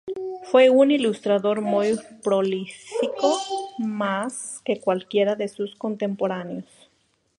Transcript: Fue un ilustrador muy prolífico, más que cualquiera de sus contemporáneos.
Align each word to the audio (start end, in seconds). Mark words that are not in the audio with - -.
Fue 0.45 0.71
un 0.71 0.89
ilustrador 0.89 1.61
muy 1.61 1.95
prolífico, 2.23 3.37
más 3.77 4.59
que 4.65 4.79
cualquiera 4.81 5.35
de 5.35 5.47
sus 5.47 5.75
contemporáneos. 5.75 6.65